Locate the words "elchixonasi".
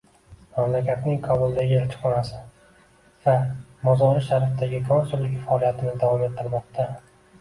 1.81-2.39